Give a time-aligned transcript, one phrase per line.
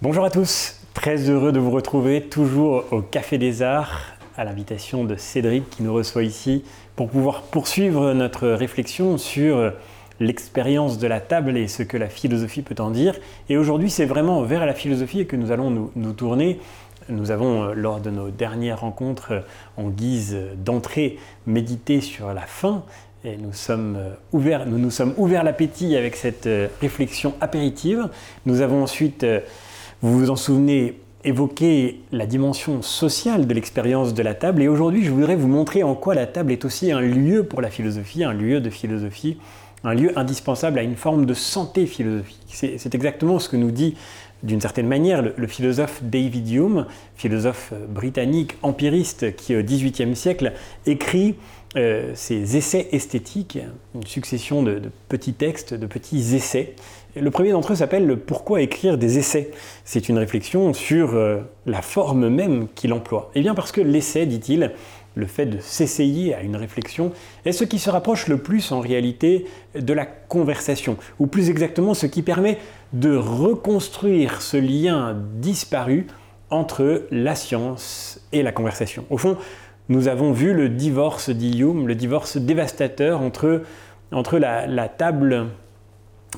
[0.00, 4.00] Bonjour à tous, très heureux de vous retrouver toujours au Café des Arts
[4.36, 6.62] à l'invitation de Cédric qui nous reçoit ici
[6.94, 9.72] pour pouvoir poursuivre notre réflexion sur
[10.20, 13.16] l'expérience de la table et ce que la philosophie peut en dire.
[13.48, 16.60] Et aujourd'hui, c'est vraiment vers la philosophie que nous allons nous, tourner.
[17.08, 19.40] Nous avons, euh, lors de nos dernières rencontres euh,
[19.76, 22.84] en guise d'entrée, médité sur la fin
[23.24, 26.48] et nous sommes euh, ouverts, nous nous sommes ouverts l'appétit avec cette
[26.80, 28.08] réflexion apéritive.
[28.46, 29.26] Nous avons ensuite
[30.02, 34.62] vous vous en souvenez, évoquer la dimension sociale de l'expérience de la table.
[34.62, 37.60] Et aujourd'hui, je voudrais vous montrer en quoi la table est aussi un lieu pour
[37.60, 39.38] la philosophie, un lieu de philosophie,
[39.84, 42.38] un lieu indispensable à une forme de santé philosophique.
[42.48, 43.96] C'est exactement ce que nous dit
[44.42, 46.86] d'une certaine manière le, philosophe David Hume,
[47.16, 50.52] philosophe euh, britannique empiriste qui au XVIIIe siècle
[50.86, 51.34] écrit
[51.76, 53.58] euh, ses essais esthétiques,
[53.94, 56.74] une succession de, petits textes, de petits essais
[57.20, 59.50] le premier d'entre eux s'appelle Pourquoi écrire des essais
[59.84, 63.30] C'est une réflexion sur euh, la forme même qu'il emploie.
[63.34, 64.72] Eh bien parce que l'essai, dit-il,
[65.18, 67.12] le fait de s'essayer à une réflexion,
[67.44, 71.92] est ce qui se rapproche le plus en réalité de la conversation, ou plus exactement
[71.92, 72.58] ce qui permet
[72.92, 76.06] de reconstruire ce lien disparu
[76.50, 79.04] entre la science et la conversation.
[79.10, 79.36] Au fond,
[79.88, 83.62] nous avons vu le divorce d'Hume, le divorce dévastateur entre,
[84.10, 85.48] la table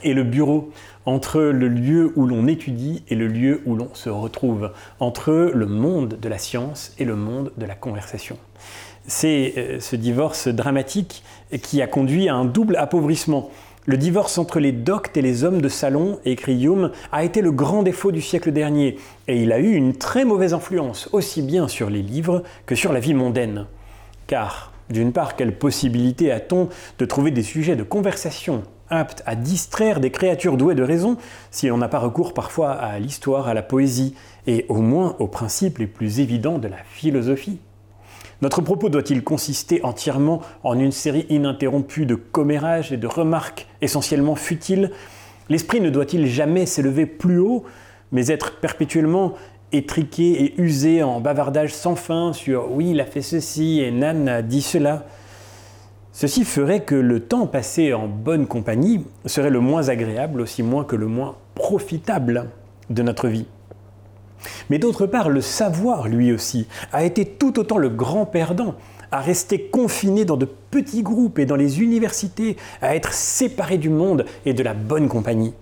[0.02, 0.70] et le bureau
[1.04, 5.66] entre le lieu où l'on étudie et le lieu où l'on se retrouve, entre le
[5.66, 8.38] monde de la science et le monde de la conversation.
[9.06, 11.22] C'est euh, ce divorce dramatique
[11.62, 13.50] qui a conduit à un double appauvrissement.
[13.86, 17.50] Le divorce entre les doctes et les hommes de salon, écrit Hume, a été le
[17.50, 21.66] grand défaut du siècle dernier, et il a eu une très mauvaise influence, aussi bien
[21.66, 23.66] sur les livres que sur la vie mondaine.
[24.26, 26.68] Car, d'une part, quelle possibilité a-t-on
[26.98, 31.16] de trouver des sujets de conversation apte à distraire des créatures douées de raison
[31.50, 34.14] si l'on n'a pas recours parfois à l'histoire, à la poésie
[34.46, 37.60] et au moins aux principes les plus évidents de la philosophie?
[38.42, 44.34] Notre propos doit-il consister entièrement en une série ininterrompue de commérages et de remarques essentiellement
[44.34, 44.90] futiles?
[45.50, 47.64] L'esprit ne doit-il jamais s'élever plus haut,
[48.12, 49.34] mais être perpétuellement
[49.72, 54.28] étriqué et usé en bavardage sans fin sur oui, il a fait ceci et Nan
[54.28, 55.06] a dit cela
[56.12, 60.84] Ceci ferait que le temps passé en bonne compagnie serait le moins agréable, aussi moins
[60.84, 62.48] que le moins profitable
[62.88, 63.46] de notre vie.
[64.68, 68.74] Mais d'autre part, le savoir, lui aussi, a été tout autant le grand perdant,
[69.12, 73.88] à rester confiné dans de petits groupes et dans les universités, à être séparé du
[73.88, 75.52] monde et de la bonne compagnie.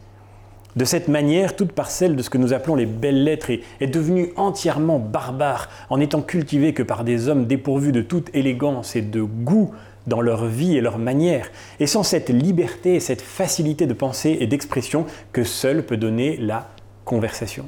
[0.77, 4.33] De cette manière, toute parcelle de ce que nous appelons les belles lettres est, devenue
[4.37, 9.23] entièrement barbare, en étant cultivée que par des hommes dépourvus de toute élégance et de
[9.23, 9.73] goût
[10.07, 11.51] dans leur vie et leur manière,
[11.81, 16.37] et sans cette liberté et cette facilité de pensée et d'expression que seule peut donner
[16.37, 16.69] la
[17.05, 17.67] conversation.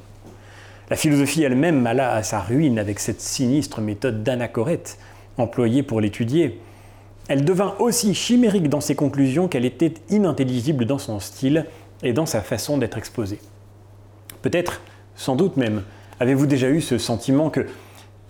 [0.90, 4.98] La philosophie elle-même alla à sa ruine avec cette sinistre méthode d'anachorète
[5.38, 6.58] employée pour l'étudier.
[7.28, 11.66] Elle devint aussi chimérique dans ses conclusions qu'elle était inintelligible dans son style
[12.02, 13.38] et dans sa façon d'être exposée.
[14.42, 14.80] Peut-être,
[15.14, 15.84] sans doute même,
[16.18, 17.66] avez-vous déjà eu ce sentiment que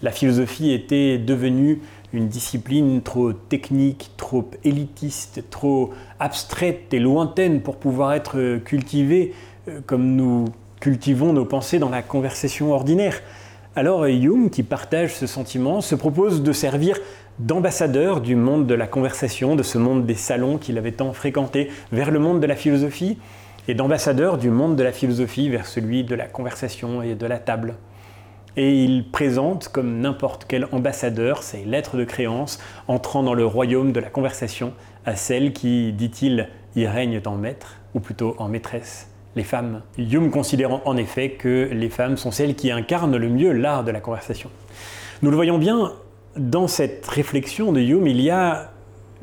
[0.02, 1.80] la philosophie était devenue
[2.12, 9.32] une discipline trop technique, trop élitiste, trop abstraite et lointaine pour pouvoir être cultivée
[9.68, 10.46] euh, comme nous
[10.80, 13.22] cultivons nos pensées dans la conversation ordinaire.
[13.76, 16.98] Alors Hume, qui partage ce sentiment, se propose de servir
[17.38, 21.70] d'ambassadeur du monde de la conversation, de ce monde des salons qu'il avait tant fréquenté,
[21.92, 23.18] vers le monde de la philosophie,
[23.68, 27.38] et d'ambassadeur du monde de la philosophie vers celui de la conversation et de la
[27.38, 27.76] table
[28.56, 32.58] et il présente comme n'importe quel ambassadeur ses lettres de créance
[32.88, 34.72] entrant dans le royaume de la conversation
[35.06, 39.82] à celles qui, dit-il, y règnent en maître, ou plutôt en maîtresse, les femmes.
[39.98, 43.90] Hume considérant en effet que les femmes sont celles qui incarnent le mieux l'art de
[43.90, 44.50] la conversation.
[45.22, 45.92] Nous le voyons bien,
[46.36, 48.70] dans cette réflexion de Hume, il y a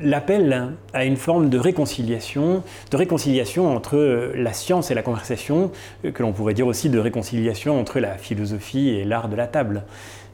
[0.00, 5.72] l'appel à une forme de réconciliation, de réconciliation entre la science et la conversation,
[6.02, 9.82] que l'on pourrait dire aussi de réconciliation entre la philosophie et l'art de la table.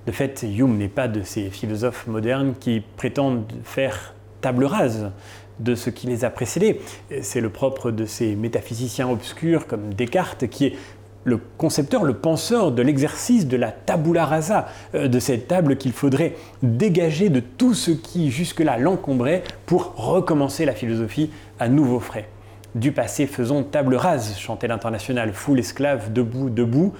[0.06, 5.10] De fait, Hume n'est pas de ces philosophes modernes qui prétendent faire table rase
[5.60, 6.80] de ce qui les a précédés.
[7.22, 10.76] C'est le propre de ces métaphysiciens obscurs comme Descartes qui est
[11.24, 15.92] le concepteur, le penseur de l'exercice de la tabula rasa, euh, de cette table qu'il
[15.92, 22.28] faudrait dégager de tout ce qui jusque-là l'encombrait pour recommencer la philosophie à nouveau frais.
[22.74, 26.92] Du passé faisons table rase, chantait l'international, foule esclave, debout, debout.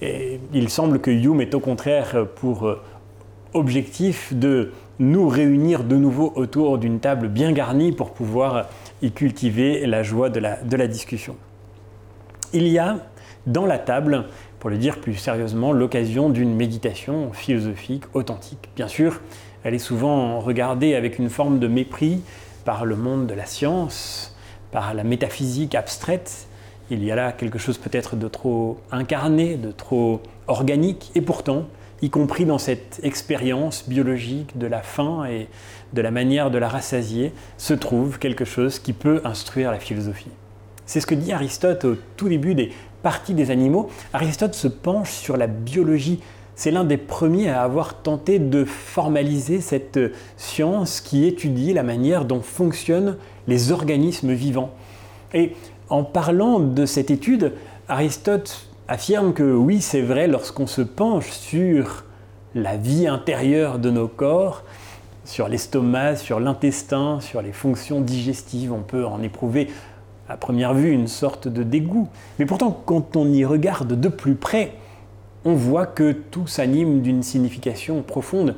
[0.00, 2.82] Et il semble que Hume est au contraire pour euh,
[3.54, 4.72] objectif de
[5.02, 8.66] nous réunir de nouveau autour d'une table bien garnie pour pouvoir
[9.02, 11.36] y cultiver la joie de la, discussion.
[12.52, 12.98] Il y a
[13.46, 14.26] dans la table
[14.60, 18.70] pour le dire plus sérieusement, l'occasion d'une méditation philosophique authentique.
[18.76, 19.20] Bien sûr,
[19.64, 22.22] elle est souvent regardée avec une forme de mépris
[22.64, 24.36] par le monde de la science,
[24.70, 26.46] par la métaphysique abstraite.
[26.90, 31.64] Il y a là quelque chose peut-être de trop incarné, de trop organique, et pourtant,
[32.02, 35.48] y compris dans cette expérience biologique de la faim et
[35.92, 40.30] de la manière de la rassasier, se trouve quelque chose qui peut instruire la philosophie.
[40.84, 42.72] C'est ce que dit Aristote au tout début des
[43.02, 43.88] parties des animaux.
[44.12, 46.20] Aristote se penche sur la biologie.
[46.56, 49.98] C'est l'un des premiers à avoir tenté de formaliser cette
[50.36, 53.16] science qui étudie la manière dont fonctionnent
[53.46, 54.72] les organismes vivants.
[55.34, 55.54] Et
[55.88, 57.52] en parlant de cette étude,
[57.88, 62.04] Aristote affirme que oui, c'est vrai, lorsqu'on se penche sur
[62.54, 64.62] la vie intérieure de nos corps,
[65.24, 69.68] sur l'estomac, sur l'intestin, sur les fonctions digestives, on peut en éprouver
[70.28, 72.08] à première vue une sorte de dégoût.
[72.38, 74.74] Mais pourtant, quand on y regarde de plus près,
[75.44, 78.56] on voit que tout s'anime d'une signification profonde.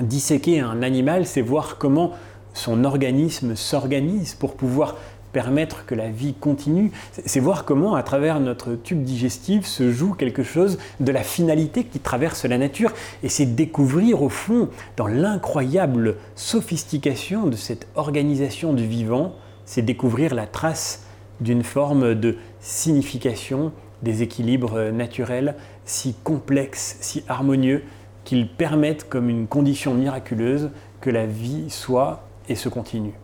[0.00, 2.12] Disséquer un animal, c'est voir comment
[2.54, 4.96] son organisme s'organise pour pouvoir
[5.32, 6.90] permettre que la vie continue,
[7.24, 11.84] c'est voir comment à travers notre tube digestif se joue quelque chose de la finalité
[11.84, 12.92] qui traverse la nature,
[13.22, 19.34] et c'est découvrir au fond, dans l'incroyable sophistication de cette organisation du vivant,
[19.64, 21.04] c'est découvrir la trace
[21.40, 23.72] d'une forme de signification
[24.02, 25.54] des équilibres naturels
[25.84, 27.82] si complexes, si harmonieux,
[28.24, 33.14] qu'ils permettent comme une condition miraculeuse que la vie soit et se continue.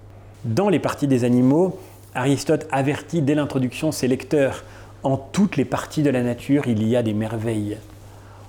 [0.44, 1.78] Dans les parties des animaux,
[2.16, 4.64] Aristote avertit dès l'introduction ses lecteurs
[5.02, 7.76] en toutes les parties de la nature, il y a des merveilles.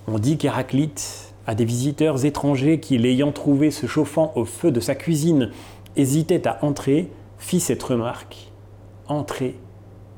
[0.07, 4.79] On dit qu'Héraclite, à des visiteurs étrangers qui, l'ayant trouvé se chauffant au feu de
[4.79, 5.51] sa cuisine,
[5.97, 8.51] hésitaient à entrer, fit cette remarque
[9.07, 9.55] Entrez,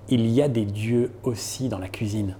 [0.09, 2.35] il y a des dieux aussi dans la cuisine.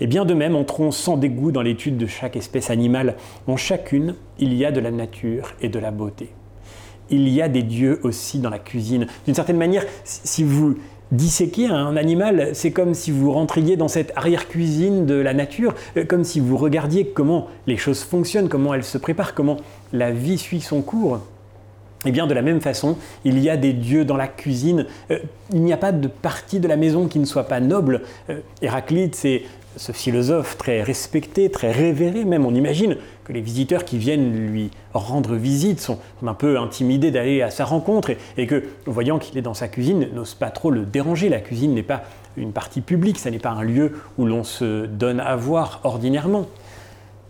[0.00, 3.16] Et bien de même, entrons sans dégoût dans l'étude de chaque espèce animale.
[3.48, 6.30] En chacune, il y a de la nature et de la beauté.
[7.10, 9.06] Il y a des dieux aussi dans la cuisine.
[9.26, 10.76] D'une certaine manière, si vous
[11.12, 16.04] disséquez un animal, c'est comme si vous rentriez dans cette arrière-cuisine de la nature, euh,
[16.04, 19.58] comme si vous regardiez comment les choses fonctionnent, comment elles se préparent, comment
[19.92, 21.20] la vie suit son cours.
[22.04, 24.84] Et eh bien de la même façon, il y a des dieux dans la cuisine.
[25.10, 25.20] Euh,
[25.54, 28.02] il n'y a pas de partie de la maison qui ne soit pas noble.
[28.28, 29.42] Euh, Héraclite, c'est
[29.76, 32.46] ce philosophe très respecté, très révéré même.
[32.46, 37.42] On imagine que les visiteurs qui viennent lui rendre visite sont un peu intimidés d'aller
[37.42, 40.84] à sa rencontre et, que, voyant qu'il est dans sa cuisine, n'osent pas trop le
[40.84, 41.28] déranger.
[41.28, 42.02] La cuisine n'est pas
[42.36, 46.46] une partie publique, ça n'est pas un lieu où l'on se donne à voir ordinairement.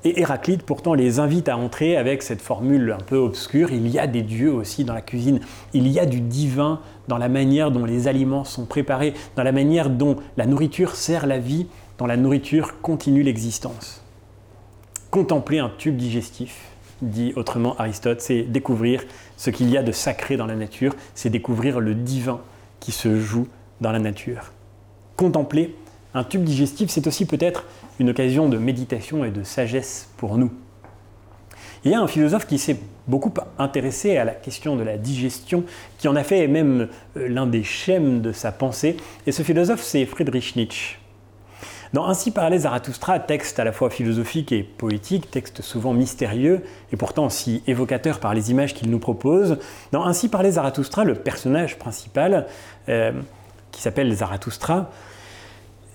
[0.07, 3.99] Et Héraclite pourtant les invite à entrer avec cette formule un peu obscure, il y
[3.99, 5.41] a des dieux aussi dans la cuisine,
[5.73, 9.53] il y a du divin dans la manière dont les aliments sont préparés, dans la
[9.53, 11.69] manière dont la nourriture sert la vie,
[11.99, 14.03] dont la nourriture continue l'existence.
[15.11, 16.61] Contempler un tube digestif,
[17.03, 19.05] dit autrement Aristote, c'est découvrir
[19.37, 22.41] ce qu'il y a de sacré dans la nature, c'est découvrir le divin
[22.81, 23.47] qui se joue
[23.81, 24.53] dans la nature.
[25.17, 25.77] Contempler
[26.15, 27.65] un tube digestif, c'est aussi peut-être
[27.99, 30.53] une occasion de méditation et de sagesse pour nous.
[31.85, 35.65] Il y a un philosophe qui s'est beaucoup intéressé à la question de la digestion,
[35.99, 39.83] qui en a fait même euh, l'un des schèmes de sa pensée, et ce philosophe
[39.83, 40.99] c'est Friedrich Nietzsche.
[41.95, 46.97] Dans Ainsi parlait Zarathustra, texte à la fois philosophique et poétique, texte souvent mystérieux et
[46.97, 49.59] pourtant si évocateur par les images qu'il nous propose,
[49.93, 52.49] dans Ainsi parlait Zarathustra, le personnage principal,
[52.89, 53.13] euh,
[53.71, 54.91] qui s'appelle Zarathustra,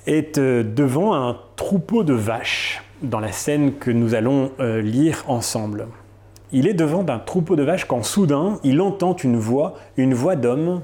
[0.07, 5.25] est euh, devant un troupeau de vaches dans la scène que nous allons euh, lire
[5.27, 5.89] ensemble.
[6.53, 10.37] Il est devant un troupeau de vaches quand soudain il entend une voix, une voix
[10.37, 10.81] d'homme,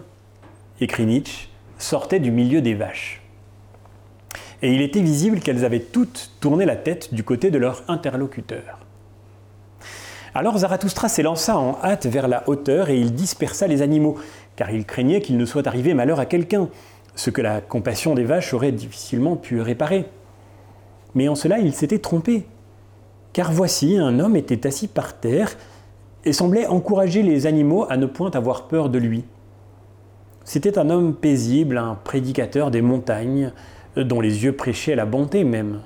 [0.81, 3.24] écrit Nietzsche, sortait du milieu des vaches.
[4.61, 8.79] Et il était visible qu'elles avaient toutes tourné la tête du côté de leur interlocuteur.
[10.33, 14.17] Alors Zarathustra s'élança en hâte vers la hauteur et il dispersa les animaux,
[14.55, 16.69] car il craignait qu'il ne soit arrivé malheur à quelqu'un
[17.15, 20.05] ce que la compassion des vaches aurait difficilement pu réparer.
[21.13, 22.45] Mais en cela, il s'était trompé.
[23.31, 25.55] Car voici, un homme était assis par terre
[26.25, 29.23] et semblait encourager les animaux à ne point avoir peur de lui.
[30.43, 33.51] C'était un homme paisible, un prédicateur des montagnes,
[33.97, 35.81] dont les yeux prêchaient la bonté même.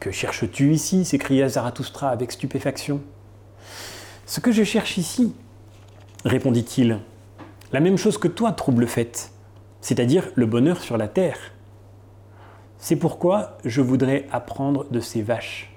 [0.00, 1.04] Que cherches-tu ici?
[1.04, 3.00] s'écria Zarathustra avec stupéfaction.
[4.26, 5.34] Ce que je cherche ici,
[6.24, 7.00] répondit-il,
[7.72, 9.32] la même chose que toi, trouble faite
[9.80, 11.38] c'est-à-dire le bonheur sur la terre.
[12.78, 15.72] C'est pourquoi je voudrais apprendre de ces vaches.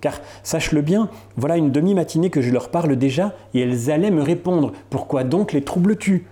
[0.00, 4.22] Car, sache-le bien, voilà une demi-matinée que je leur parle déjà, et elles allaient me
[4.22, 4.72] répondre.
[4.88, 6.26] Pourquoi donc les troubles-tu?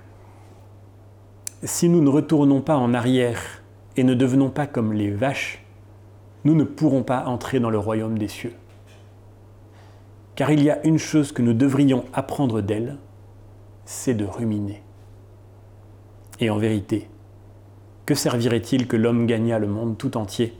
[1.64, 3.57] Si nous ne retournons pas en arrière
[3.98, 5.64] et ne devenons pas comme les vaches,
[6.44, 8.54] nous ne pourrons pas entrer dans le royaume des cieux.
[10.36, 12.96] Car il y a une chose que nous devrions apprendre d'elle,
[13.84, 14.84] c'est de ruminer.
[16.38, 17.08] Et en vérité,
[18.06, 20.56] que servirait-il que l'homme gagnât le monde tout entier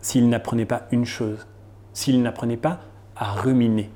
[0.00, 1.46] s'il n'apprenait pas une chose,
[1.92, 2.80] s'il n'apprenait pas
[3.14, 3.90] à ruminer?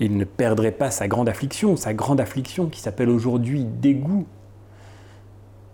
[0.00, 4.26] Il ne perdrait pas sa grande affliction, sa grande affliction qui s'appelle aujourd'hui dégoût.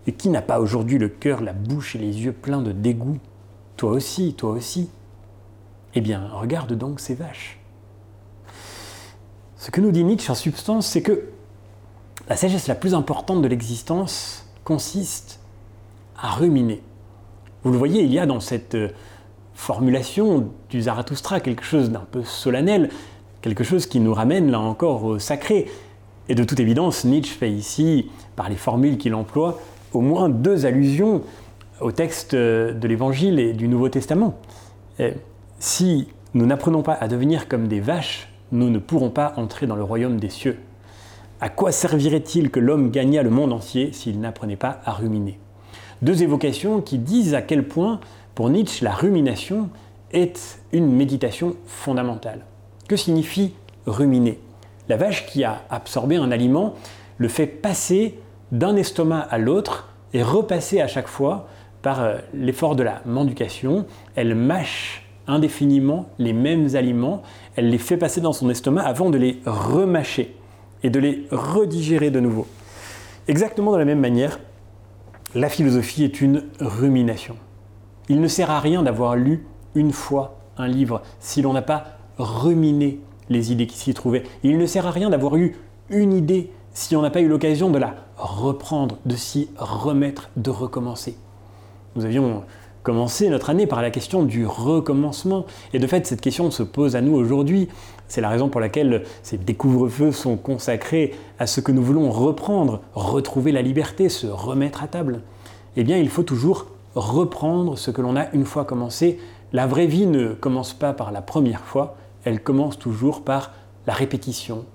[0.07, 3.19] Et qui n'a pas aujourd'hui le cœur, la bouche et les yeux pleins de dégoût?
[3.77, 4.89] Toi aussi, toi aussi.
[5.93, 7.59] Eh bien, regarde donc ces vaches.
[9.57, 11.29] Ce que nous dit Nietzsche en substance, c'est que
[12.27, 15.39] la sagesse la plus importante de l'existence consiste
[16.17, 16.81] à ruminer.
[17.63, 18.89] Vous le voyez, il y a dans cette euh,
[19.53, 22.89] formulation du Zarathustra quelque chose d'un peu solennel,
[23.41, 25.69] quelque chose qui nous ramène là encore au sacré.
[26.29, 29.59] Et de toute évidence, Nietzsche fait ici, par les formules qu'il emploie,
[29.93, 31.21] au moins deux allusions
[31.79, 34.35] au texte euh, de l'Évangile et du Nouveau Testament.
[35.59, 39.75] si nous n'apprenons pas à devenir comme des vaches nous ne pourrons pas entrer dans
[39.75, 40.59] le royaume des cieux.
[41.39, 45.39] À quoi servirait-il que l'homme gagnât le monde entier s'il n'apprenait pas à ruminer?
[46.01, 47.99] Deux évocations qui disent à quel point,
[48.35, 49.69] pour Nietzsche, la rumination
[50.11, 52.45] est une méditation fondamentale.
[52.87, 53.53] Que signifie
[53.85, 54.39] ruminer?
[54.89, 56.73] La vache qui a absorbé un aliment
[57.17, 58.19] le fait passer
[58.51, 61.47] d'un estomac à l'autre et repasser à chaque fois
[61.81, 63.85] par euh, l'effort de la mendication.
[64.15, 67.21] Elle mâche indéfiniment les mêmes aliments,
[67.55, 70.35] elle les fait passer dans son estomac avant de les remâcher
[70.83, 72.47] et de les redigérer de nouveau.
[73.27, 74.39] Exactement de la même manière,
[75.35, 77.37] la philosophie est une rumination.
[78.09, 81.85] Il ne sert à rien d'avoir lu une fois un livre si l'on n'a pas
[82.17, 84.23] ruminé les idées qui s'y trouvaient.
[84.43, 85.55] Il ne sert à rien d'avoir eu
[85.89, 90.49] une idée si on n'a pas eu l'occasion de la reprendre, de s'y remettre, de
[90.49, 91.17] recommencer.
[91.95, 92.43] Nous avions
[92.83, 95.45] commencer notre année par la question du recommencement.
[95.73, 97.67] Et de fait, cette question se pose à nous aujourd'hui.
[98.07, 102.81] C'est la raison pour laquelle ces découvre-feux sont consacrés à ce que nous voulons reprendre,
[102.93, 105.21] retrouver la liberté, se remettre à table.
[105.75, 109.19] Eh bien, il faut toujours reprendre ce que l'on a une fois commencé.
[109.53, 113.51] La vraie vie ne commence pas par la première fois, elle commence toujours par
[113.87, 114.65] la répétition,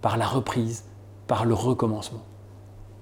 [0.00, 0.84] par la reprise,
[1.26, 2.22] par le recommencement.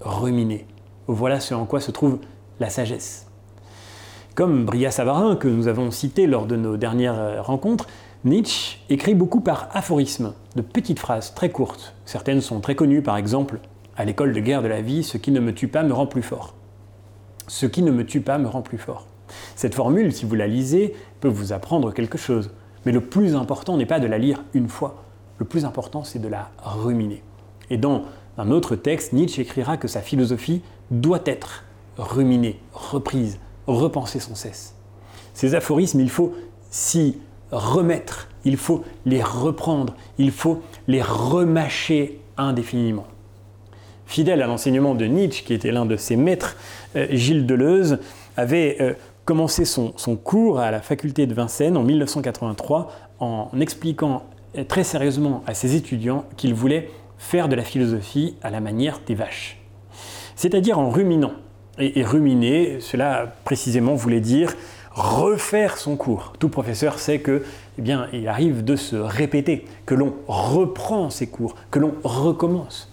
[0.03, 0.65] Ruminer.
[1.07, 2.19] Voilà ce en quoi se trouve
[2.59, 3.27] la sagesse.
[4.35, 7.87] Comme Bria Savarin, que nous avons cité lors de nos dernières euh, rencontres,
[8.25, 11.95] Nietzsche écrit beaucoup par aphorismes, de petites phrases très courtes.
[12.05, 13.59] Certaines sont très connues, par exemple,
[13.95, 16.07] à l'école de guerre de la vie, ce qui ne me tue pas me rend
[16.07, 16.53] plus fort.
[17.47, 19.05] Ce qui ne me tue pas me rend plus fort.
[19.55, 22.51] Cette formule, si vous la lisez, peut vous apprendre quelque chose.
[22.85, 25.03] Mais le plus important n'est pas de la lire une fois.
[25.37, 27.23] Le plus important, c'est de la ruminer.
[27.69, 28.03] Et dans
[28.37, 30.61] un autre texte, Nietzsche écrira que sa philosophie
[30.91, 31.63] doit être
[31.97, 34.75] ruminée, reprise, repenser sans cesse.
[35.33, 36.33] Ces aphorismes, il faut
[36.69, 37.17] s'y
[37.51, 43.05] remettre, il faut les reprendre, il faut les remâcher indéfiniment.
[44.05, 46.57] Fidèle à l'enseignement de Nietzsche, qui était l'un de ses maîtres,
[46.95, 47.99] euh, Gilles Deleuze
[48.35, 48.93] avait euh,
[49.25, 54.23] commencé son, son, cours à la faculté de Vincennes en 1983 en expliquant
[54.57, 59.01] euh, très sérieusement à ses étudiants qu'il voulait faire de la philosophie à la manière
[59.05, 59.59] des vaches,
[60.35, 61.33] c'est-à-dire en ruminant,
[61.79, 64.53] et, ruminer, cela précisément voulait dire
[64.91, 66.33] refaire son cours.
[66.37, 67.43] Tout professeur sait que,
[67.79, 72.91] eh bien, il arrive de se répéter, que l'on reprend ses cours, que l'on recommence.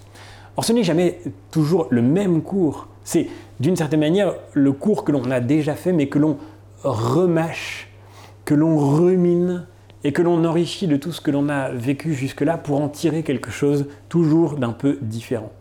[0.57, 1.19] Or, ce n'est jamais
[1.51, 2.89] toujours le même cours.
[3.05, 3.29] C'est,
[3.61, 6.39] d'une certaine manière, le cours que l'on a déjà fait, mais que l'on
[6.83, 7.89] remâche,
[8.47, 9.67] que l'on rumine
[10.05, 13.23] et que l'on enrichit de tout ce que l'on a vécu jusque-là pour en tirer
[13.23, 15.53] quelque chose toujours d'un peu différent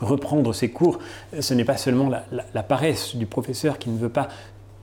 [0.00, 0.98] reprendre ses cours,
[1.38, 4.28] ce n'est pas seulement la, paresse du professeur qui ne veut pas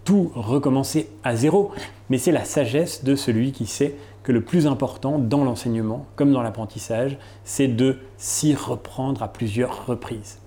[0.04, 1.72] tout recommencer à zéro,
[2.10, 6.32] mais c'est la sagesse de celui qui sait que le plus important dans l'enseignement, comme
[6.32, 10.40] dans l'apprentissage, c'est de s'y reprendre à plusieurs reprises.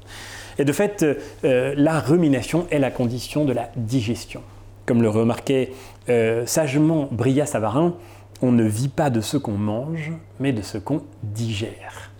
[0.58, 1.04] Et de fait,
[1.44, 4.42] euh, la rumination est la condition de la digestion.
[4.84, 5.72] Comme le remarquait
[6.08, 7.94] euh, sagement Bria Savarin,
[8.42, 12.11] on ne vit pas de ce qu'on mange, mais de ce qu'on digère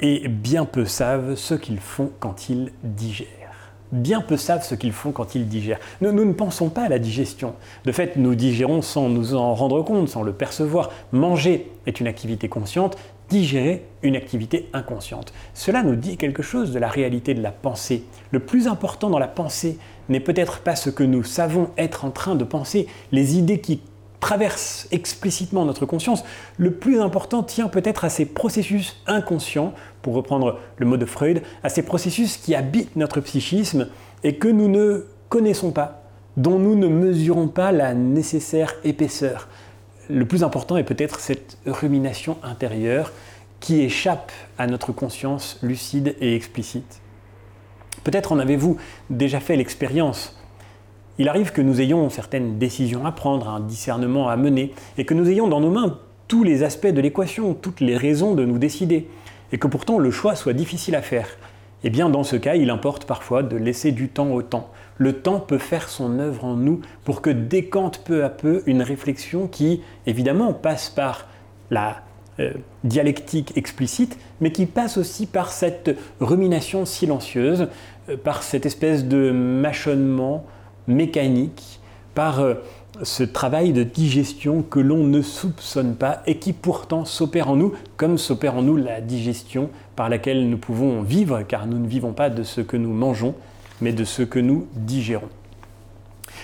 [0.00, 3.28] et bien peu savent ce qu'ils font quand ils digèrent.
[3.92, 5.78] Bien peu savent ce qu'ils font quand ils digèrent.
[6.02, 7.54] Nous, ne pensons pas à la digestion.
[7.84, 10.90] De fait, nous digérons sans nous en rendre compte, sans le percevoir.
[11.12, 12.98] Manger est une activité consciente,
[13.30, 15.32] digérer une activité inconsciente.
[15.54, 18.04] Cela nous dit quelque chose de la réalité de la pensée.
[18.32, 22.10] Le plus important dans la pensée n'est peut-être pas ce que nous savons être en
[22.10, 23.80] train de penser, les idées qui
[24.24, 26.24] traverse explicitement notre conscience,
[26.56, 31.42] le plus important tient peut-être à ces processus inconscients, pour reprendre le mot de Freud,
[31.62, 33.88] à ces processus qui habitent notre psychisme
[34.22, 36.04] et que nous ne connaissons pas,
[36.38, 39.46] dont nous ne mesurons pas la nécessaire épaisseur.
[40.08, 43.12] Le plus important est peut-être cette rumination intérieure
[43.60, 47.02] qui échappe à notre conscience lucide et explicite.
[48.04, 48.78] Peut-être en avez-vous
[49.10, 50.34] déjà fait l'expérience.
[51.18, 55.14] Il arrive que nous ayons certaines décisions à prendre, un discernement à mener, et que
[55.14, 58.58] nous ayons dans nos mains tous les aspects de l'équation, toutes les raisons de nous
[58.58, 59.08] décider,
[59.52, 61.28] et que pourtant le choix soit difficile à faire.
[61.84, 64.70] Eh bien, dans ce cas, il importe parfois de laisser du temps au temps.
[64.96, 68.82] Le temps peut faire son œuvre en nous pour que décante peu à peu une
[68.82, 71.28] réflexion qui, évidemment, passe par
[71.70, 72.02] la
[72.40, 72.52] euh,
[72.82, 77.68] dialectique explicite, mais qui passe aussi par cette rumination silencieuse,
[78.08, 80.44] euh, par cette espèce de mâchonnement
[80.86, 81.80] mécanique,
[82.14, 82.54] par euh,
[83.02, 87.72] ce travail de digestion que l'on ne soupçonne pas et qui pourtant s'opère en nous,
[87.96, 92.12] comme s'opère en nous la digestion par laquelle nous pouvons vivre, car nous ne vivons
[92.12, 93.34] pas de ce que nous mangeons,
[93.80, 95.28] mais de ce que nous digérons.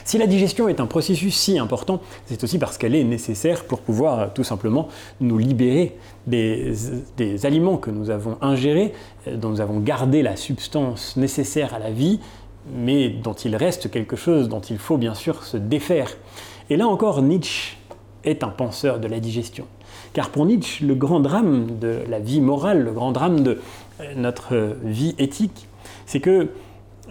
[0.04, 3.80] Si la digestion est un processus si important, c'est aussi parce qu'elle est nécessaire pour
[3.80, 4.88] pouvoir euh, tout simplement
[5.20, 6.74] nous libérer des,
[7.44, 8.92] aliments que nous avons ingérés,
[9.28, 12.20] euh, dont nous avons gardé la substance nécessaire à la vie,
[12.74, 16.16] mais dont il reste quelque chose dont il faut bien sûr se défaire.
[16.68, 17.76] Et là encore, Nietzsche
[18.24, 19.66] est un penseur de la digestion.
[20.12, 23.60] Car pour Nietzsche, le grand drame de la vie morale, le grand drame de
[24.00, 25.68] euh, notre vie éthique,
[26.06, 26.48] c'est que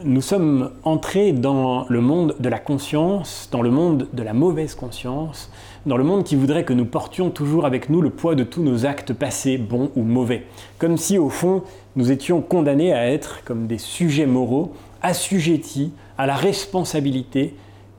[0.03, 4.75] nous sommes entrés dans le monde de la conscience, dans le monde de la mauvaise
[4.75, 5.51] conscience,
[5.85, 8.61] dans le monde qui voudrait que nous portions toujours avec nous le poids de tous
[8.61, 10.45] nos actes passés, bons ou mauvais.
[10.77, 11.63] Comme si au fond,
[11.95, 17.55] nous étions condamnés à être comme des sujets moraux, assujettis à la responsabilité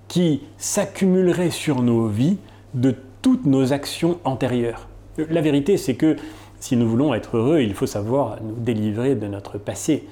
[0.08, 2.38] qui s'accumulerait sur nos vies
[2.74, 4.88] de toutes nos actions antérieures.
[5.28, 6.16] La vérité, c'est que
[6.58, 10.06] si nous voulons être heureux, il faut savoir nous délivrer de notre passé.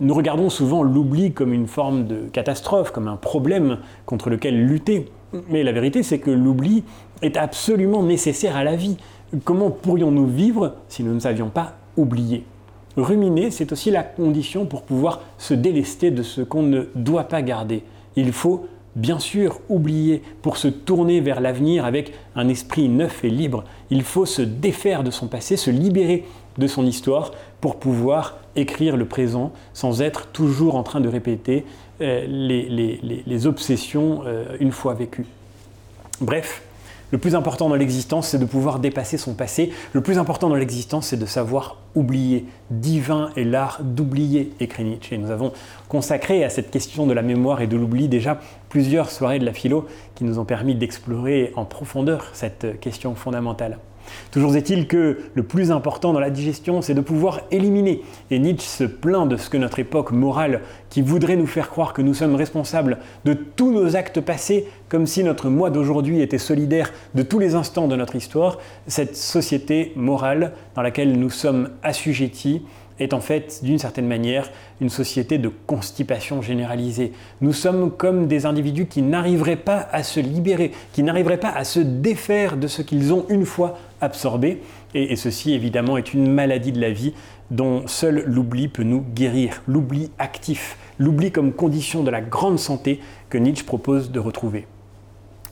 [0.00, 5.10] Nous regardons souvent l'oubli comme une forme de catastrophe, comme un problème contre lequel lutter.
[5.48, 6.84] Mais la vérité, c'est que l'oubli
[7.20, 8.96] est absolument nécessaire à la vie.
[9.44, 12.44] Comment pourrions-nous vivre si nous ne savions pas oublier?
[12.96, 17.42] Ruminer, c'est aussi la condition pour pouvoir se délester de ce qu'on ne doit pas
[17.42, 17.82] garder.
[18.16, 23.30] Il faut bien sûr oublier pour se tourner vers l'avenir avec un esprit neuf et
[23.30, 23.64] libre.
[23.90, 26.24] Il faut se défaire de son passé, se libérer
[26.58, 31.64] de son histoire pour pouvoir écrire le présent sans être toujours en train de répéter
[32.02, 35.26] euh, les, obsessions euh, une fois vécues.
[36.20, 36.62] Bref,
[37.12, 39.70] le plus important dans l'existence, c'est de pouvoir dépasser son passé.
[39.92, 42.46] Le plus important dans l'existence, c'est de savoir oublier.
[42.70, 45.14] Divin est l'art d'oublier, écrit Nietzsche.
[45.14, 45.52] Et nous avons
[45.90, 49.52] consacré à cette question de la mémoire et de l'oubli déjà plusieurs soirées de la
[49.52, 53.76] philo qui nous ont permis d'explorer en profondeur cette question fondamentale.
[54.30, 58.02] Toujours est-il que le plus important dans la digestion, c'est de pouvoir éliminer.
[58.30, 61.92] Et Nietzsche se plaint de ce que notre époque morale, qui voudrait nous faire croire
[61.92, 66.38] que nous sommes responsables de tous nos actes passés, comme si notre moi d'aujourd'hui était
[66.38, 71.70] solidaire de tous les instants de notre histoire, cette société morale dans laquelle nous sommes
[71.82, 72.62] assujettis,
[72.98, 74.50] est en fait, d'une certaine manière,
[74.80, 77.12] une société de constipation généralisée.
[77.40, 81.64] Nous sommes comme des individus qui n'arriveraient pas à se libérer, qui n'arriveraient pas à
[81.64, 84.62] se défaire de ce qu'ils ont une fois absorbé.
[84.94, 87.14] Et, ceci, évidemment, est une maladie de la vie
[87.50, 89.62] dont seul l'oubli peut nous guérir.
[89.66, 93.00] L'oubli actif, l'oubli comme condition de la grande santé
[93.30, 94.66] que Nietzsche propose de retrouver.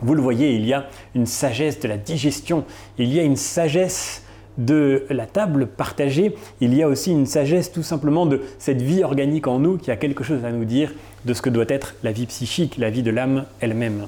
[0.02, 2.64] Vous le voyez, il y a une sagesse de la digestion,
[2.98, 4.24] il y a une sagesse
[4.60, 9.02] de la table partagée, il y a aussi une sagesse tout simplement de cette vie
[9.02, 10.92] organique en nous qui a quelque chose à nous dire
[11.24, 14.06] de ce que doit être la vie psychique, la vie de l'âme elle-même.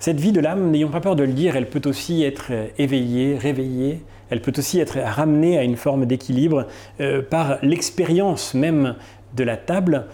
[0.00, 3.38] Cette vie de l'âme, n'ayons pas peur de le dire, elle peut aussi être éveillée,
[3.38, 6.66] réveillée, elle peut aussi être ramenée à une forme d'équilibre
[7.00, 8.96] euh, par l'expérience même
[9.34, 10.06] de la table,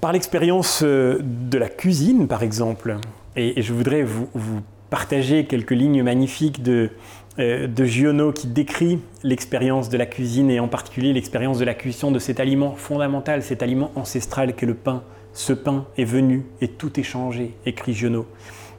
[0.00, 2.96] par l'expérience euh, de la cuisine par exemple.
[3.34, 6.90] Et, je voudrais vous partager quelques lignes magnifiques de,
[7.38, 12.10] de Giono qui décrit l'expérience de la cuisine et en particulier l'expérience de la cuisson
[12.10, 15.02] de cet aliment fondamental, cet aliment ancestral qu'est le pain.
[15.32, 18.26] Ce pain est venu et tout est changé, écrit Giono,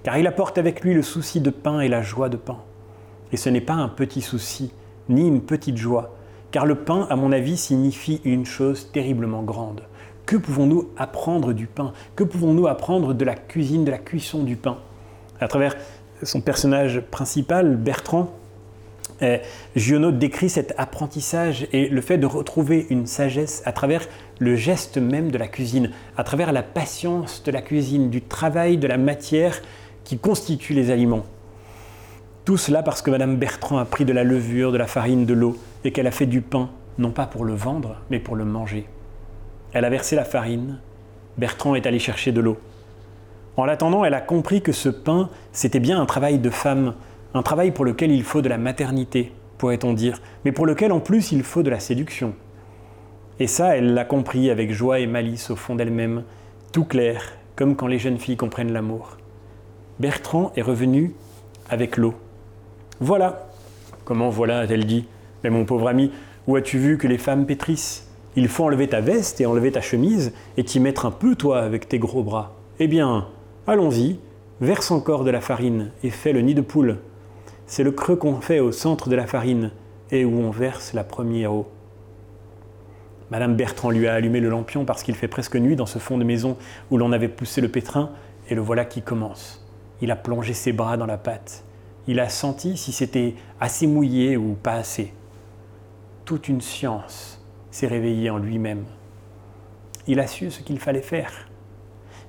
[0.01, 2.57] car il apporte avec lui le souci de pain et la joie de pain.
[3.31, 4.71] Et ce n'est pas un petit souci,
[5.07, 6.15] ni une petite joie,
[6.49, 9.83] car le pain, à mon avis, signifie une chose terriblement grande.
[10.25, 11.93] Que pouvons-nous apprendre du pain?
[12.15, 14.77] Que pouvons-nous apprendre de la cuisine, de la cuisson du pain?
[15.39, 15.75] À travers
[16.23, 18.33] son personnage principal, Bertrand,
[19.21, 19.37] euh,
[19.75, 24.07] Giono décrit cet apprentissage et le fait de retrouver une sagesse à travers
[24.39, 28.77] le geste même de la cuisine, à travers la patience de la cuisine, du travail
[28.77, 29.61] de la matière
[30.03, 31.25] qui constitue les aliments.
[32.45, 35.33] Tout cela parce que Madame Bertrand a pris de la levure, de la farine, de
[35.33, 38.45] l'eau et qu'elle a fait du pain, non pas pour le vendre, mais pour le
[38.45, 38.85] manger.
[39.73, 40.79] Elle a versé la farine,
[41.37, 42.57] Bertrand est allé chercher de l'eau.
[43.57, 46.93] En l'attendant, elle a compris que ce pain, c'était bien un travail de femme,
[47.33, 50.99] un travail pour lequel il faut de la maternité, pourrait-on dire, mais pour lequel en
[50.99, 52.33] plus il faut de la séduction.
[53.39, 56.23] Et ça, elle l'a compris avec joie et malice au fond d'elle-même,
[56.71, 59.17] tout clair, comme quand les jeunes filles comprennent l'amour.
[59.99, 61.13] Bertrand est revenu
[61.69, 62.15] avec l'eau.
[62.99, 63.49] Voilà.
[64.05, 65.05] Comment voilà a-t-elle dit.
[65.43, 66.11] Mais mon pauvre ami,
[66.47, 68.07] où as-tu vu que les femmes pétrissent?
[68.35, 71.59] Il faut enlever ta veste et enlever ta chemise et t'y mettre un peu, toi,
[71.59, 72.55] avec tes gros bras.
[72.79, 73.27] Eh bien,
[73.65, 74.19] allons-y,
[74.61, 76.97] verse encore de la farine et fais le nid de poule.
[77.67, 79.71] C'est le creux qu'on fait au centre de la farine
[80.09, 81.69] et où on verse la première eau.
[83.29, 86.17] Madame Bertrand lui a allumé le lampion parce qu'il fait presque nuit dans ce fond
[86.17, 86.57] de maison
[86.89, 88.11] où l'on avait poussé le pétrin,
[88.49, 89.67] et le voilà qui commence.
[90.01, 91.65] Il a plongé ses bras dans la pâte.
[92.07, 95.11] Il a senti si c'était assez mouillé ou pas assez.
[96.23, 98.85] Toute une science s'est réveillée en lui-même.
[100.07, 101.49] Il a su ce qu'il fallait faire.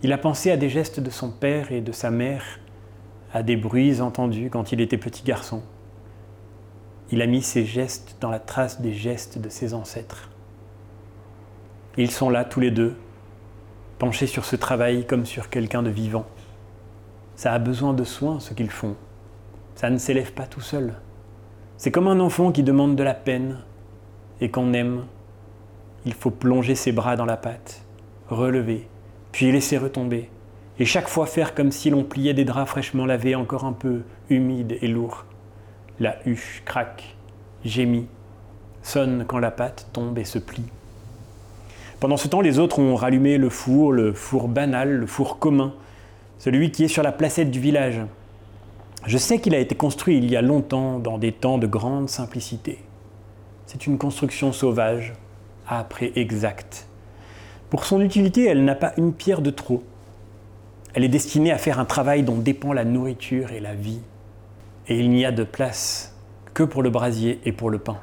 [0.02, 2.58] Il a pensé à des gestes de son père et de sa mère,
[3.32, 5.62] à des bruits entendus quand il était petit garçon.
[7.10, 10.30] Il a mis ses gestes dans la trace des gestes de ses ancêtres.
[11.96, 12.96] Ils sont là tous les deux,
[13.98, 16.26] penchés sur ce travail comme sur quelqu'un de vivant.
[17.34, 18.96] Ça a besoin de soins ce qu'ils font.
[19.74, 20.94] Ça ne s'élève pas tout seul.
[21.76, 23.58] C'est comme un enfant qui demande de la peine
[24.40, 25.06] et qu'on aime.
[26.04, 27.82] Il faut plonger ses bras dans la pâte,
[28.28, 28.88] relever,
[29.32, 30.30] puis laisser retomber,
[30.78, 34.02] et chaque fois faire comme si l'on pliait des draps fraîchement lavés encore un peu
[34.30, 35.24] humides et lourds.
[35.98, 37.16] La huche craque,
[37.64, 38.06] gémit,
[38.82, 40.70] sonne quand la pâte tombe et se plie.
[41.98, 45.74] Pendant ce temps, les autres ont rallumé le four, le four banal, le four commun,
[46.38, 48.00] celui qui est sur la placette du village.
[49.04, 52.08] Je sais qu'il a été construit il y a longtemps, dans des temps de grande
[52.08, 52.78] simplicité.
[53.66, 55.14] C'est une construction sauvage,
[55.66, 56.86] après exacte.
[57.68, 59.82] Pour son utilité, elle n'a pas une pierre de trop.
[60.94, 64.00] Elle est destinée à faire un travail dont dépend la nourriture et la vie.
[64.88, 66.14] Et il n'y a de place
[66.54, 67.98] que pour le brasier et pour le pain.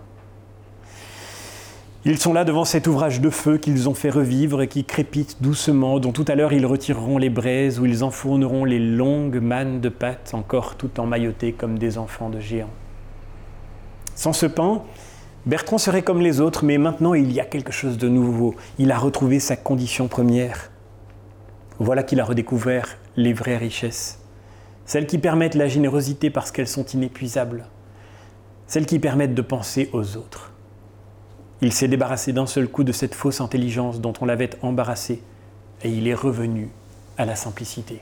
[2.07, 5.41] Ils sont là devant cet ouvrage de feu qu'ils ont fait revivre et qui crépite
[5.41, 9.81] doucement, dont tout à l'heure ils retireront les braises, où ils enfourneront les longues mannes
[9.81, 12.69] de pâte, encore tout emmaillotées comme des enfants de géants.
[14.13, 14.83] Sans ce pain,
[15.47, 18.53] Bertrand serait comme les autres, mais maintenant il y a quelque chose de nouveau.
[18.77, 20.69] Il a retrouvé sa condition première.
[21.79, 24.19] Voilà qu'il a redécouvert les vraies richesses.
[24.85, 27.67] Celles qui permettent la générosité parce qu'elles sont inépuisables.
[28.67, 30.53] Celles qui permettent de penser aux autres.
[31.61, 35.21] Il s'est débarrassé d'un seul coup de cette fausse intelligence dont on l'avait embarrassé,
[35.83, 36.69] et il est revenu
[37.17, 38.01] à la simplicité.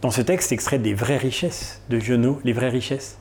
[0.00, 3.18] Dans ce texte extrait des vraies richesses de Giono, les vraies richesses,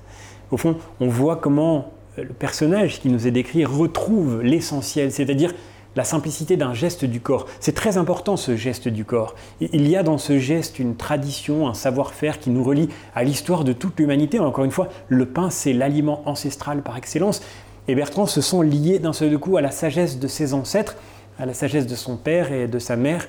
[0.51, 5.53] au fond, on voit comment le personnage qui nous est décrit retrouve l'essentiel, c'est-à-dire
[5.99, 7.45] la simplicité d'un geste du corps.
[7.59, 9.35] C'est très important ce geste du corps.
[9.59, 13.65] Il y a dans ce geste une tradition, un savoir-faire qui nous relie à l'histoire
[13.65, 14.39] de toute l'humanité.
[14.39, 17.41] Encore une fois, le pain, c'est l'aliment ancestral par excellence
[17.89, 20.95] et Bertrand se sont liés d'un seul coup à la sagesse de ses ancêtres,
[21.37, 23.27] à la sagesse de son père et de sa mère,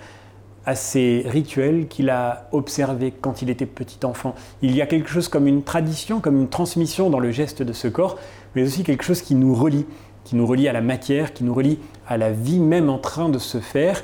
[0.64, 4.37] à ces rituels qu'il a observés quand il était petit enfant.
[4.62, 7.72] Il y a quelque chose comme une tradition, comme une transmission dans le geste de
[7.72, 8.16] ce corps,
[8.54, 9.87] mais aussi quelque chose qui nous relie,
[10.24, 13.28] qui nous relie à la matière, qui nous relie à la vie même en train
[13.28, 14.02] de se faire,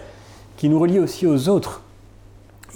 [0.56, 1.82] qui nous relie aussi aux autres,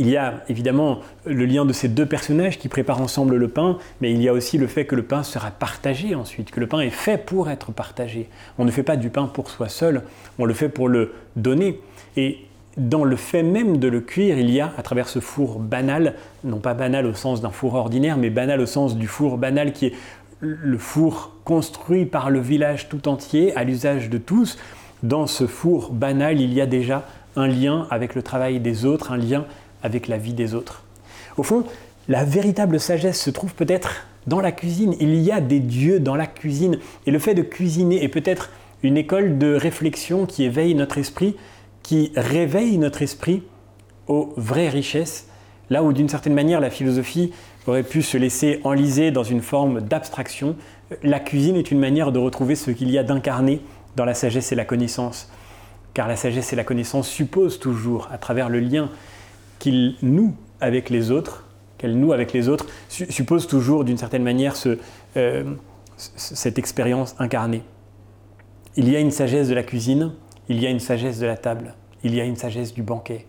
[0.00, 3.76] il y a évidemment le lien de ces deux personnages qui préparent ensemble le pain,
[4.00, 6.66] mais il y a aussi le fait que le pain sera partagé ensuite, que le
[6.66, 8.28] pain est fait pour être partagé.
[8.58, 10.02] On ne fait pas du pain pour soi seul,
[10.38, 11.80] on le fait pour le donner.
[12.16, 12.38] Et
[12.78, 16.14] dans le fait même de le cuire, il y a, à travers ce four banal,
[16.44, 19.72] non pas banal au sens d'un four ordinaire, mais banal au sens du four banal
[19.72, 19.94] qui est
[20.40, 24.58] le four construit par le village tout entier, à l'usage de tous,
[25.02, 29.12] dans ce four banal, il y a déjà un lien avec le travail des autres,
[29.12, 29.46] un lien
[29.82, 30.84] avec la vie des autres.
[31.36, 31.64] Au fond,
[32.08, 34.94] la véritable sagesse se trouve peut-être dans la cuisine.
[35.00, 36.78] Il y a des dieux dans la cuisine.
[37.06, 38.50] Et le fait de cuisiner est peut-être
[38.82, 41.36] une école de réflexion qui éveille notre esprit,
[41.82, 43.42] qui réveille notre esprit
[44.06, 45.28] aux vraies richesses,
[45.70, 47.32] là où d'une certaine manière la philosophie
[47.66, 50.56] aurait pu se laisser enliser dans une forme d'abstraction.
[51.02, 53.60] La cuisine est une manière de retrouver ce qu'il y a d'incarné
[53.96, 55.30] dans la sagesse et la connaissance.
[55.94, 58.90] Car la sagesse et la connaissance supposent toujours, à travers le lien
[60.60, 61.44] avec les autres,
[61.78, 64.54] qu'elle noue avec les autres, suppose toujours d'une certaine manière
[65.16, 65.44] euh,
[65.96, 67.62] cette expérience incarnée.
[68.76, 70.12] Il y a une sagesse de la cuisine,
[70.48, 73.26] il y a une sagesse de la table, il y a une sagesse du banquet.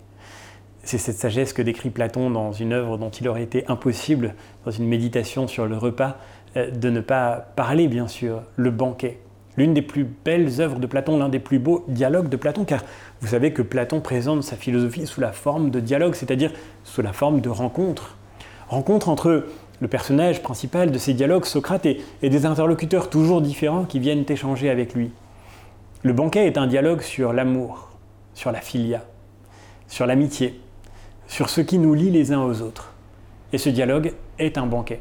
[0.84, 4.34] C'est cette sagesse que décrit Platon dans une œuvre dont il aurait été impossible,
[4.66, 6.18] dans une méditation sur le repas,
[6.58, 9.20] euh, de ne pas parler, bien sûr, le banquet.
[9.58, 12.84] l'une des plus belles œuvres de Platon, l'un des plus beaux dialogues de Platon, car
[13.20, 16.54] vous savez que Platon présente sa philosophie sous la forme de dialogue, c'est-à-dire
[16.86, 18.16] sous la forme de rencontre.
[18.70, 19.46] Rencontre entre
[19.82, 24.70] le personnage principal de ces dialogues, Socrate, et, des interlocuteurs toujours différents qui viennent échanger
[24.70, 25.12] avec lui.
[26.04, 27.90] Le banquet est un dialogue sur l'amour,
[28.34, 29.04] sur la filia,
[29.88, 30.60] sur l'amitié,
[31.32, 32.92] sur ce qui nous lie les uns aux autres.
[33.54, 35.00] Et ce dialogue est un banquet.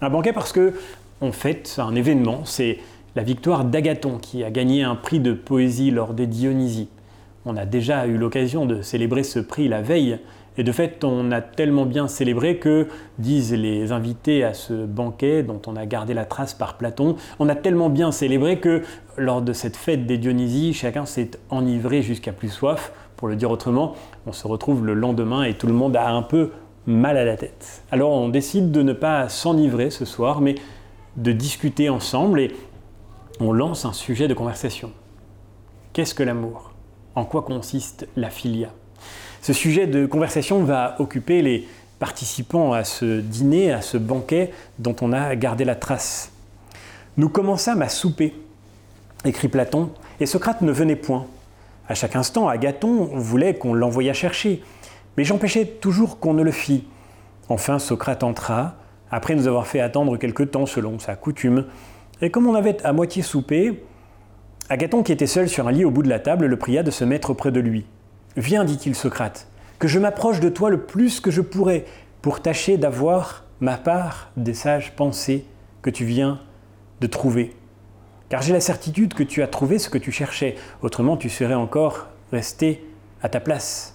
[0.00, 0.74] Un banquet parce que
[1.20, 2.78] on fête un événement, c'est
[3.14, 6.88] la victoire d'Agathon qui a gagné un prix de poésie lors des Dionysies.
[7.46, 10.18] On a déjà eu l'occasion de célébrer ce prix la veille,
[10.58, 12.88] et de fait on a tellement bien célébré que,
[13.20, 17.48] disent les invités à ce banquet dont on a gardé la trace par Platon, on
[17.48, 18.82] a tellement bien célébré que
[19.16, 22.92] lors de cette fête des Dionysies, chacun s'est enivré jusqu'à plus soif.
[23.16, 23.94] Pour le dire autrement,
[24.26, 26.50] on se retrouve le lendemain et tout le monde a un peu
[26.86, 27.82] mal à la tête.
[27.90, 30.56] Alors on décide de ne pas s'enivrer ce soir, mais
[31.16, 32.52] de discuter ensemble et
[33.40, 34.92] on lance un sujet de conversation.
[35.92, 36.72] Qu'est-ce que l'amour?
[37.14, 38.70] En quoi consiste la filia?
[39.42, 44.96] Ce sujet de conversation va occuper les participants à ce dîner, à ce banquet dont
[45.02, 46.32] on a gardé la trace.
[47.16, 48.34] Nous commençâmes à souper,
[49.24, 51.26] écrit Platon, et Socrate ne venait point.
[51.88, 54.62] À chaque instant, Agathon voulait qu'on l'envoyât chercher,
[55.16, 56.86] mais j'empêchais toujours qu'on ne le fît.
[57.48, 58.76] Enfin, Socrate entra,
[59.10, 61.66] après nous avoir fait attendre quelque temps selon sa coutume,
[62.20, 63.82] et comme on avait à moitié soupé,
[64.68, 66.90] Agathon, qui était seul sur un lit au bout de la table, le pria de
[66.90, 67.84] se mettre auprès de lui.
[68.36, 71.84] Viens, dit-il Socrate, que je m'approche de toi le plus que je pourrai
[72.22, 75.44] pour tâcher d'avoir ma part des sages pensées
[75.82, 76.40] que tu viens
[77.00, 77.54] de trouver.
[78.32, 81.52] Car j'ai la certitude que tu as trouvé ce que tu cherchais, autrement tu serais
[81.52, 82.82] encore resté
[83.22, 83.94] à ta place.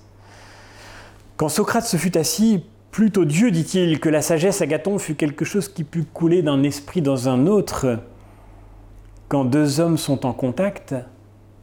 [1.37, 5.67] Quand Socrate se fut assis, plutôt Dieu, dit-il, que la sagesse Agathon fut quelque chose
[5.67, 7.97] qui put couler d'un esprit dans un autre,
[9.27, 10.93] quand deux hommes sont en contact,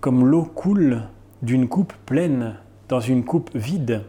[0.00, 1.02] comme l'eau coule
[1.42, 2.56] d'une coupe pleine
[2.88, 4.02] dans une coupe vide.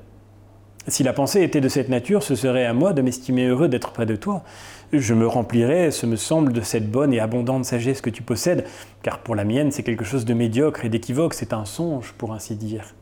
[0.88, 3.92] Si la pensée était de cette nature, ce serait à moi de m'estimer heureux d'être
[3.92, 4.44] près de toi.
[4.94, 8.66] Je me remplirais, ce me semble, de cette bonne et abondante sagesse que tu possèdes,
[9.02, 12.34] car pour la mienne, c'est quelque chose de médiocre et d'équivoque, c'est un songe, pour
[12.34, 12.94] ainsi dire.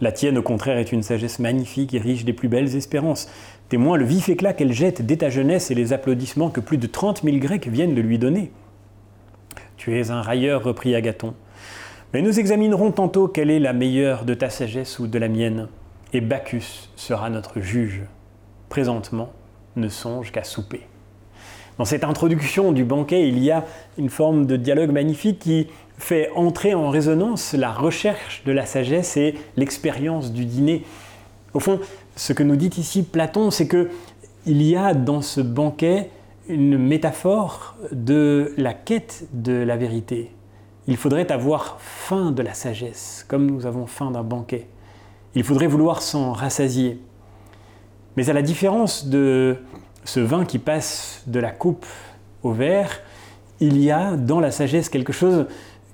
[0.00, 3.28] La tienne, au contraire, est une sagesse magnifique et riche des plus belles espérances.
[3.68, 6.86] Témoin le vif éclat qu'elle jette dès ta jeunesse et les applaudissements que plus de
[6.86, 8.52] trente mille Grecs viennent de lui donner.
[9.76, 11.34] Tu es un railleur, reprit Agathon.
[12.12, 15.68] Mais nous examinerons tantôt quelle est la meilleure de ta sagesse ou de la mienne,
[16.12, 18.02] et Bacchus sera notre juge.
[18.68, 19.32] Présentement,
[19.76, 20.86] ne songe qu'à souper.
[21.78, 23.64] Dans cette introduction du banquet, il y a
[23.98, 29.16] une forme de dialogue magnifique qui fait entrer en résonance la recherche de la sagesse
[29.16, 30.84] et l'expérience du dîner.
[31.54, 31.78] Au fond,
[32.16, 33.90] ce que nous dit ici Platon, c'est que
[34.44, 36.10] il y a dans ce banquet
[36.48, 40.32] une métaphore de la quête de la vérité.
[40.88, 44.66] Il faudrait avoir faim de la sagesse, comme nous avons faim d'un banquet.
[45.36, 47.00] Il faudrait vouloir s'en rassasier.
[48.16, 49.58] Mais à la différence de
[50.08, 51.86] ce vin qui passe de la coupe
[52.42, 53.00] au verre,
[53.60, 55.46] il y a dans la sagesse quelque chose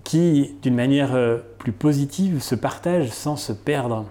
[0.04, 4.04] qui, d'une manière euh, plus positive, se partage sans se perdre.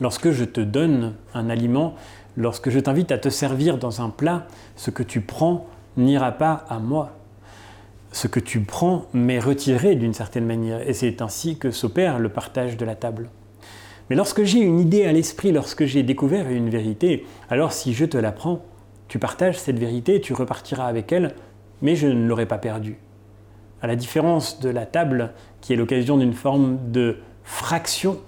[0.00, 1.94] Lorsque je te donne un aliment,
[2.38, 6.64] Lorsque je t'invite à te servir dans un plat, ce que tu prends n'ira pas
[6.68, 7.10] à moi.
[8.12, 12.28] Ce que tu prends m'est retiré d'une certaine manière, et c'est ainsi que s'opère le
[12.28, 13.28] partage de la table.
[14.08, 18.04] Mais lorsque j'ai une idée à l'esprit, lorsque j'ai découvert une vérité, alors si je
[18.04, 18.62] te la prends,
[19.08, 21.34] tu partages cette vérité, tu repartiras avec elle,
[21.82, 22.98] mais je ne l'aurai pas perdue.
[23.80, 28.18] À la différence de la table, qui est l'occasion d'une forme de fraction,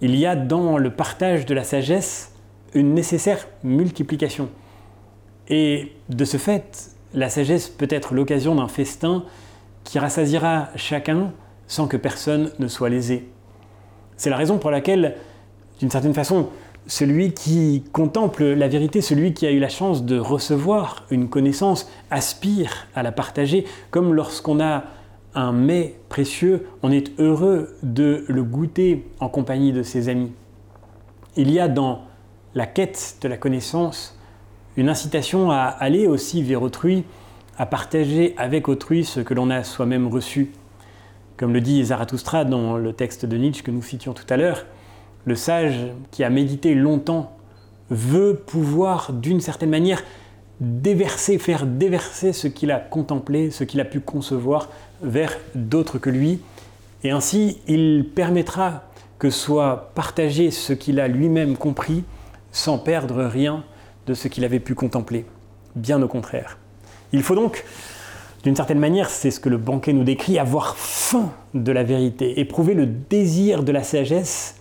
[0.00, 2.32] il y a dans le partage de la sagesse
[2.74, 4.48] une nécessaire multiplication.
[5.48, 9.24] Et de ce fait, la sagesse peut être l'occasion d'un festin
[9.84, 11.32] qui rassasiera chacun
[11.66, 13.28] sans que personne ne soit lésé.
[14.16, 15.16] C'est la raison pour laquelle,
[15.80, 16.50] d'une certaine façon,
[16.86, 21.90] celui qui contemple la vérité, celui qui a eu la chance de recevoir une connaissance,
[22.10, 24.84] aspire à la partager, comme lorsqu'on a
[25.34, 30.32] un mets précieux, on est heureux de le goûter en compagnie de ses amis.
[31.36, 32.02] Il y a dans
[32.54, 34.18] la quête de la connaissance,
[34.76, 37.04] une incitation à aller aussi vers autrui,
[37.58, 40.52] à partager avec autrui ce que l'on a soi-même reçu.
[41.36, 44.66] Comme le dit Zarathustra dans le texte de Nietzsche que nous citions tout à l'heure,
[45.24, 47.36] le sage qui a médité longtemps
[47.90, 50.02] veut pouvoir d'une certaine manière
[50.60, 54.68] déverser, faire déverser ce qu'il a contemplé, ce qu'il a pu concevoir
[55.02, 56.40] vers d'autres que lui.
[57.02, 58.84] Et ainsi, il permettra
[59.18, 62.04] que soit partagé ce qu'il a lui-même compris
[62.52, 63.64] sans perdre rien
[64.06, 65.24] de ce qu'il avait pu contempler.
[65.76, 66.58] Bien au contraire.
[67.12, 67.64] Il faut donc
[68.42, 72.40] D'une certaine manière, c'est ce que le banquet nous décrit, avoir faim de la vérité,
[72.40, 74.59] éprouver le désir de la sagesse,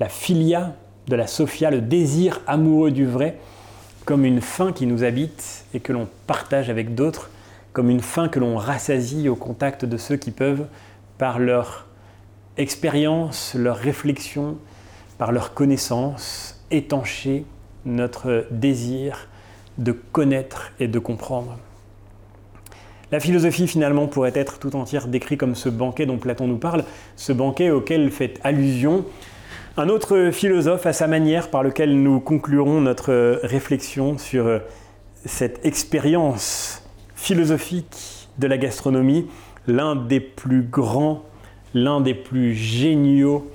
[0.00, 0.74] la filia
[1.06, 3.36] de la sophia, le désir amoureux du vrai,
[4.06, 7.30] comme une faim qui nous habite et que l'on partage avec d'autres,
[7.72, 10.66] comme une faim que l'on rassasie au contact de ceux qui peuvent,
[11.18, 11.86] par leur
[12.56, 14.56] expérience, leur réflexion,
[15.18, 17.44] par leur connaissance, étancher
[17.84, 19.28] notre désir
[19.78, 21.58] de connaître et de comprendre.
[23.12, 26.84] La philosophie, finalement, pourrait être tout entière décrite comme ce banquet dont Platon nous parle,
[27.16, 29.04] ce banquet auquel fait allusion
[29.80, 34.60] un autre philosophe à sa manière par lequel nous conclurons notre réflexion sur
[35.24, 39.26] cette expérience philosophique de la gastronomie,
[39.66, 41.22] l'un des plus grands,
[41.72, 43.50] l'un des plus géniaux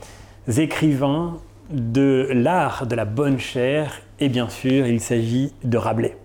[0.57, 1.37] écrivains
[1.69, 6.17] de l'art de la bonne chair, et bien sûr, il s'agit de Rabelais.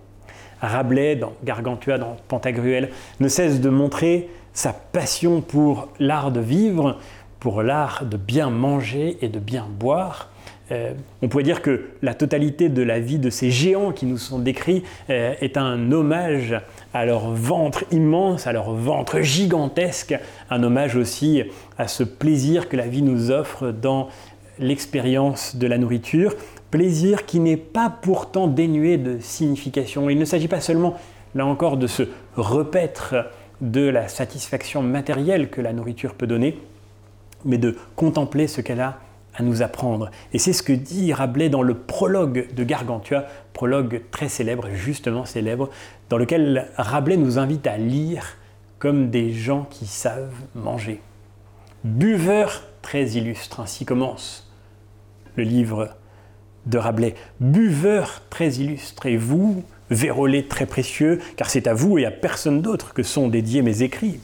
[0.62, 2.88] Rabelais, dans Gargantua, dans Pantagruel,
[3.20, 6.98] ne cesse de montrer sa passion pour l'art de vivre,
[7.40, 10.28] pour l'art de bien manger et de bien boire.
[10.72, 14.18] Euh, on pourrait dire que la totalité de la vie de ces géants qui nous
[14.18, 16.54] sont décrits euh, est un hommage
[16.94, 20.14] à leur ventre immense, à leur ventre gigantesque,
[20.48, 21.42] un hommage aussi
[21.76, 24.08] à ce plaisir que la vie nous offre dans
[24.60, 26.36] l'expérience de la nourriture,
[26.70, 30.08] plaisir qui n'est pas pourtant dénué de signification.
[30.08, 30.94] Il ne s'agit pas seulement,
[31.34, 32.04] là encore, de se
[32.36, 33.14] repaître
[33.60, 36.58] de la satisfaction matérielle que la nourriture peut donner,
[37.44, 38.98] mais de contempler ce qu'elle a
[39.34, 40.10] à nous apprendre.
[40.32, 45.24] Et c'est ce que dit Rabelais dans le prologue de Gargantua, prologue très célèbre, justement
[45.24, 45.70] célèbre,
[46.08, 48.36] dans lequel Rabelais nous invite à lire
[48.78, 51.00] comme des gens qui savent manger.
[51.84, 54.50] Buveur très illustre, ainsi commence
[55.36, 55.90] le livre
[56.66, 57.14] de Rabelais.
[57.40, 62.62] Buveur très illustre, et vous, vérolé très précieux, car c'est à vous et à personne
[62.62, 64.20] d'autre que sont dédiés mes écrits.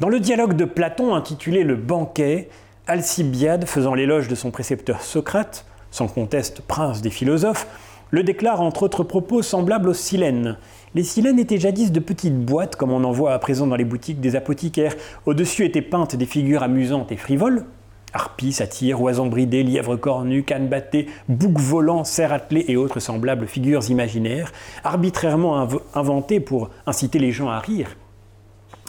[0.00, 2.48] Dans le dialogue de Platon intitulé Le banquet,
[2.86, 7.66] Alcibiade, faisant l'éloge de son précepteur Socrate, sans conteste prince des philosophes,
[8.10, 10.56] le déclare entre autres propos semblables aux silènes.
[10.94, 13.84] Les silènes étaient jadis de petites boîtes, comme on en voit à présent dans les
[13.84, 14.96] boutiques des apothicaires.
[15.26, 17.66] Au-dessus étaient peintes des figures amusantes et frivoles,
[18.14, 23.46] Harpies, satyres, oiseaux bridés, lièvres cornus, cannes battées, boucs volants, cerfs attelés et autres semblables
[23.46, 24.50] figures imaginaires,
[24.82, 27.96] arbitrairement inventées pour inciter les gens à rire,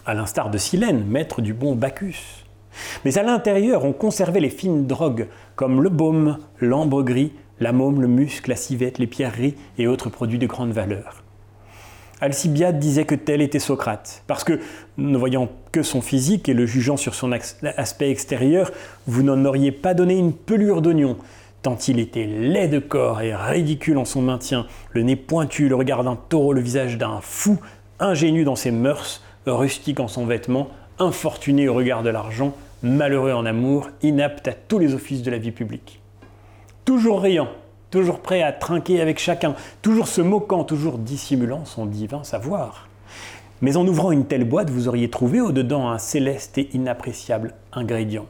[0.05, 2.45] à l'instar de Silène, maître du bon Bacchus.
[3.05, 8.01] Mais à l'intérieur, on conservait les fines drogues, comme le baume, l'ambre gris, la môme,
[8.01, 11.23] le muscle, la civette, les pierreries et autres produits de grande valeur.
[12.21, 14.59] Alcibiade disait que tel était Socrate, parce que,
[14.97, 18.71] ne voyant que son physique et le jugeant sur son aspect extérieur,
[19.07, 21.17] vous n'en auriez pas donné une pelure d'oignon,
[21.63, 25.75] tant il était laid de corps et ridicule en son maintien, le nez pointu, le
[25.75, 27.59] regard d'un taureau, le visage d'un fou,
[27.99, 33.45] ingénu dans ses mœurs, rustique en son vêtement, infortuné au regard de l'argent, malheureux en
[33.45, 35.99] amour, inapte à tous les offices de la vie publique.
[36.85, 37.49] Toujours riant,
[37.89, 42.87] toujours prêt à trinquer avec chacun, toujours se moquant, toujours dissimulant son divin savoir.
[43.61, 48.25] Mais en ouvrant une telle boîte, vous auriez trouvé au-dedans un céleste et inappréciable ingrédient.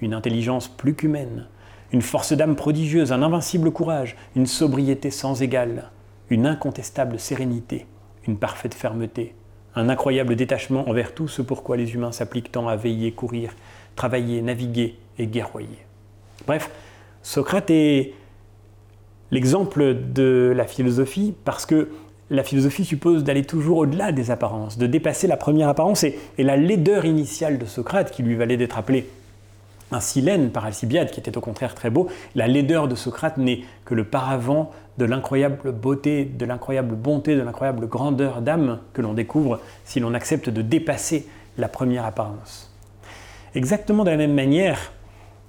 [0.00, 1.46] Une intelligence plus qu'humaine,
[1.92, 5.90] une force d'âme prodigieuse, un invincible courage, une sobriété sans égale,
[6.30, 7.86] une incontestable sérénité,
[8.26, 9.34] une parfaite fermeté,
[9.76, 13.54] un incroyable détachement envers tout ce pourquoi les humains s'appliquent tant à veiller, courir,
[13.96, 15.78] travailler, naviguer et guerroyer.
[16.46, 16.70] Bref,
[17.22, 18.12] Socrate est
[19.30, 21.88] l'exemple de la philosophie parce que
[22.30, 26.56] la philosophie suppose d'aller toujours au-delà des apparences, de dépasser la première apparence et, la
[26.56, 29.06] laideur initiale de Socrate qui lui valait d'être appelé
[29.94, 32.08] un silène par Alcibiade, qui était au contraire très beau.
[32.34, 37.42] La laideur de Socrate n'est que le paravent de l'incroyable beauté, de l'incroyable bonté, de
[37.42, 41.26] l'incroyable grandeur d'âme que l'on découvre si l'on accepte de dépasser
[41.58, 42.72] la première apparence.
[43.54, 44.92] Exactement de la même manière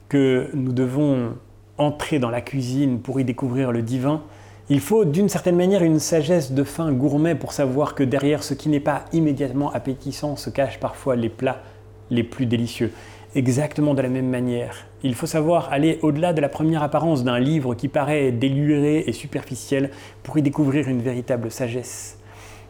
[0.10, 1.34] que nous devons
[1.78, 4.22] entrer dans la cuisine pour y découvrir le divin,
[4.70, 8.54] il faut d'une certaine manière une sagesse de fin gourmet pour savoir que derrière ce
[8.54, 11.62] qui n'est pas immédiatement appétissant se cachent parfois les plats
[12.10, 12.92] les plus délicieux.
[13.36, 17.38] Exactement de la même manière, il faut savoir aller au-delà de la première apparence d'un
[17.38, 19.92] livre qui paraît déluré et superficiel
[20.24, 22.18] pour y découvrir une véritable sagesse.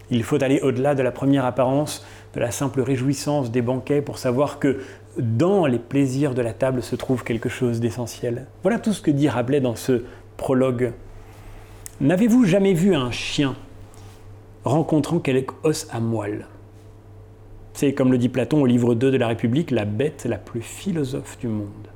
[0.10, 2.04] Il faut aller au-delà de la première apparence,
[2.34, 4.80] de la simple réjouissance des banquets pour savoir que
[5.20, 8.48] dans les plaisirs de la table se trouve quelque chose d'essentiel.
[8.64, 10.04] Voilà tout ce que dit Rabelais dans ce
[10.36, 10.94] prologue.
[12.02, 13.56] N'avez-vous jamais vu un chien
[14.64, 16.48] rencontrant quelque os à moelle?
[17.76, 20.62] C'est, comme le dit Platon au livre 2 de la République, la bête la plus
[20.62, 21.90] philosophe du monde.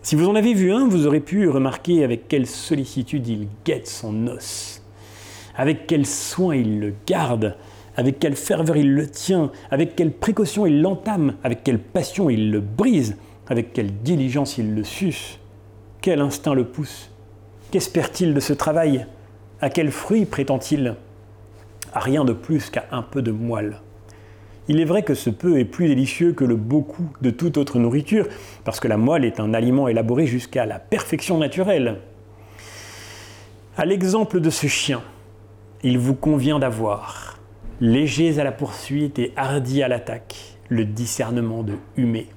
[0.00, 3.86] Si vous en avez vu un, vous aurez pu remarquer avec quelle sollicitude il guette
[3.86, 4.82] son os,
[5.56, 7.54] avec quel soin il le garde,
[7.96, 12.50] avec quelle ferveur il le tient, avec quelle précaution il l'entame, avec quelle passion il
[12.50, 13.18] le brise,
[13.48, 15.38] avec quelle diligence il le suce.
[16.00, 17.10] Quel instinct le pousse?
[17.72, 19.06] Qu'espère-t-il de ce travail?
[19.60, 20.96] À quel fruit prétend-il?
[21.92, 23.82] À rien de plus qu'à un peu de moelle.
[24.68, 27.80] Il est vrai que ce peu est plus délicieux que le beaucoup de toute autre
[27.80, 28.28] nourriture,
[28.64, 31.98] parce que la moelle est un aliment élaboré jusqu'à la perfection naturelle.
[33.76, 35.02] À l'exemple de ce chien,
[35.82, 37.40] il vous convient d'avoir,
[37.80, 40.36] légers à la poursuite et hardis à l'attaque,
[40.68, 42.28] le discernement de humer,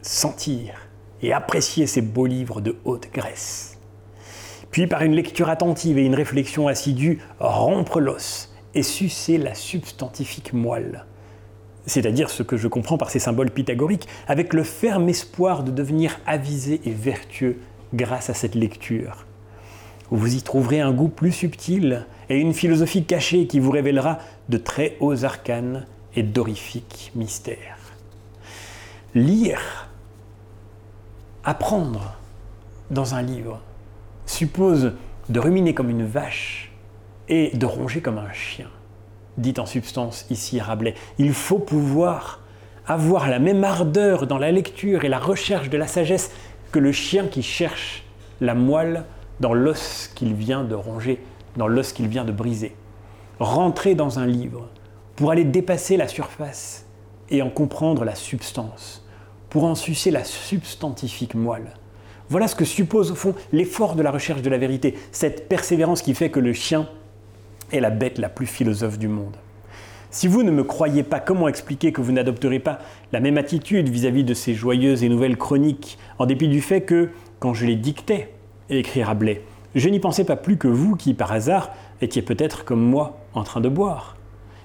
[0.00, 0.88] sentir
[1.22, 3.80] et apprécier ces beaux livres de haute graisse.
[4.70, 10.52] Puis par une lecture attentive et une réflexion assidue, rompre l'os et sucer la substantifique
[10.52, 11.04] moelle
[11.88, 16.20] c'est-à-dire ce que je comprends par ces symboles pythagoriques, avec le ferme espoir de devenir
[16.26, 17.58] avisé et vertueux
[17.94, 19.26] grâce à cette lecture.
[20.10, 24.18] Vous y trouverez un goût plus subtil et une philosophie cachée qui vous révélera
[24.48, 27.78] de très hauts arcanes et d'horrifiques mystères.
[29.14, 29.88] Lire,
[31.44, 32.16] apprendre
[32.90, 33.60] dans un livre,
[34.26, 34.92] suppose
[35.28, 36.70] de ruminer comme une vache
[37.28, 38.68] et de ronger comme un chien
[39.38, 40.94] dit en substance ici Rabelais.
[41.18, 42.40] Il faut pouvoir
[42.86, 46.30] avoir la même ardeur dans la lecture et la recherche de la sagesse
[46.72, 48.04] que le chien qui cherche
[48.40, 49.04] la moelle
[49.40, 51.20] dans l'os qu'il vient de ronger,
[51.56, 52.74] dans l'os qu'il vient de briser.
[53.38, 54.68] Rentrer dans un livre
[55.16, 56.86] pour aller dépasser la surface
[57.30, 59.04] et en comprendre la substance,
[59.50, 61.74] pour en sucer la substantifique moelle.
[62.30, 66.02] Voilà ce que suppose au fond l'effort de la recherche de la vérité, cette persévérance
[66.02, 66.88] qui fait que le chien
[67.72, 69.36] est la bête la plus philosophe du monde.
[70.10, 72.78] Si vous ne me croyez pas, comment expliquer que vous n'adopterez pas
[73.12, 77.10] la même attitude vis-à-vis de ces joyeuses et nouvelles chroniques, en dépit du fait que,
[77.40, 78.32] quand je les dictais,
[78.70, 79.42] écrit Rabelais,
[79.74, 83.44] je n'y pensais pas plus que vous qui, par hasard, étiez peut-être comme moi en
[83.44, 84.16] train de boire.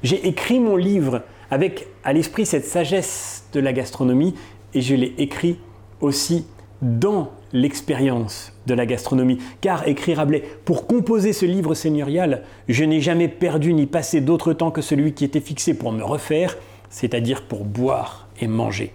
[0.01, 4.35] J'ai écrit mon livre avec à l'esprit cette sagesse de la gastronomie
[4.73, 5.59] et je l'ai écrit
[6.01, 6.45] aussi
[6.83, 9.39] dans l'expérience de la gastronomie.
[9.61, 14.53] Car, écrit Rabelais, pour composer ce livre seigneurial, je n'ai jamais perdu ni passé d'autre
[14.53, 16.57] temps que celui qui était fixé pour me refaire,
[16.89, 18.93] c'est-à-dire pour boire et manger.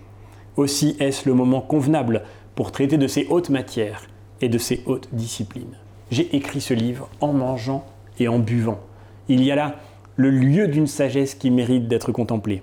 [0.56, 2.22] Aussi est-ce le moment convenable
[2.54, 4.02] pour traiter de ces hautes matières
[4.40, 5.76] et de ces hautes disciplines.
[6.10, 7.84] J'ai écrit ce livre en mangeant
[8.18, 8.80] et en buvant.
[9.28, 9.76] Il y a là
[10.16, 12.62] le lieu d'une sagesse qui mérite d'être contemplée.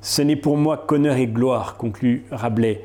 [0.00, 2.84] Ce n'est pour moi qu'honneur et gloire, conclut Rabelais,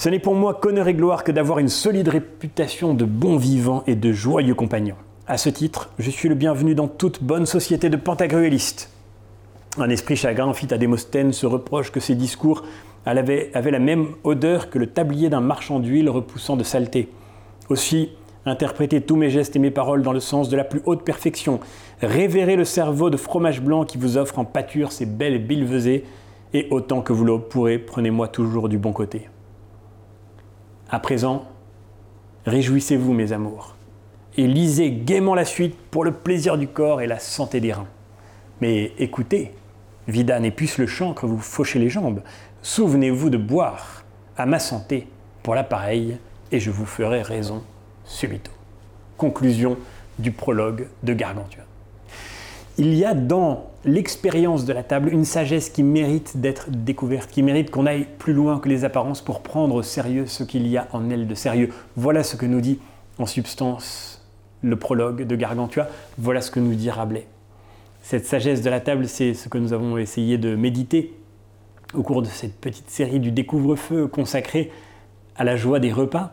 [0.00, 3.84] ce n'est pour moi qu'honneur et gloire que d'avoir une solide réputation de bon vivant
[3.86, 4.94] et de joyeux compagnon.
[5.26, 8.88] À ce titre, je suis le bienvenu dans toute bonne société de pantagruélistes.
[9.76, 12.64] Un esprit chagrin fit à Démosthène ce reproche que ses discours
[13.04, 17.10] avaient, avaient la même odeur que le tablier d'un marchand d'huile repoussant de saleté.
[17.68, 18.12] Aussi,
[18.46, 21.60] interprétez tous mes gestes et mes paroles dans le sens de la plus haute perfection.
[22.00, 26.06] Révérez le cerveau de fromage blanc qui vous offre en pâture ces belles billevesées,
[26.54, 29.28] et autant que vous le pourrez, prenez-moi toujours du bon côté.
[30.92, 31.44] À présent,
[32.46, 33.76] réjouissez-vous, mes amours,
[34.36, 37.86] et lisez gaiement la suite pour le plaisir du corps et la santé des reins.
[38.60, 39.52] Mais écoutez,
[40.08, 42.22] Vida n'épuise le chancre, vous fauchez les jambes.
[42.62, 44.04] Souvenez-vous de boire
[44.36, 45.06] à ma santé
[45.44, 46.18] pour l'appareil,
[46.50, 47.62] et je vous ferai raison
[48.04, 48.50] subito.
[49.16, 49.78] Conclusion
[50.18, 51.62] du prologue de Gargantua.
[52.78, 57.42] Il y a dans l'expérience de la table, une sagesse qui mérite d'être découverte, qui
[57.42, 60.76] mérite qu'on aille plus loin que les apparences pour prendre au sérieux ce qu'il y
[60.76, 61.70] a en elle de sérieux.
[61.96, 62.78] Voilà ce que nous dit
[63.18, 64.22] en substance
[64.62, 67.26] le prologue de Gargantua, voilà ce que nous dit Rabelais.
[68.02, 71.14] Cette sagesse de la table, c'est ce que nous avons essayé de méditer
[71.94, 74.70] au cours de cette petite série du découvre-feu consacrée
[75.36, 76.32] à la joie des repas.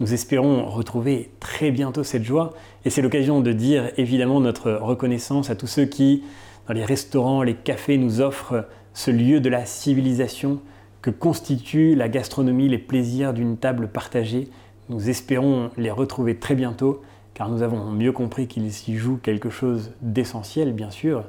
[0.00, 5.50] Nous espérons retrouver très bientôt cette joie et c'est l'occasion de dire évidemment notre reconnaissance
[5.50, 6.22] à tous ceux qui
[6.68, 10.60] les restaurants, les cafés nous offrent ce lieu de la civilisation
[11.02, 14.48] que constitue la gastronomie, les plaisirs d'une table partagée.
[14.88, 17.02] Nous espérons les retrouver très bientôt
[17.34, 21.24] car nous avons mieux compris qu'il s'y joue quelque chose d'essentiel, bien sûr.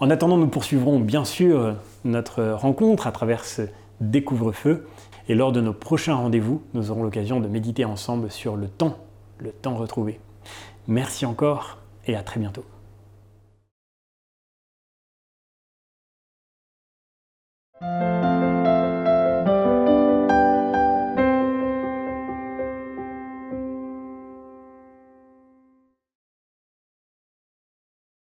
[0.00, 3.62] En attendant, nous poursuivrons bien sûr notre rencontre à travers ce
[4.00, 4.88] découvre-feu
[5.28, 8.98] et lors de nos prochains rendez-vous, nous aurons l'occasion de méditer ensemble sur le temps,
[9.38, 10.18] le temps retrouvé.
[10.88, 12.64] Merci encore et à très bientôt.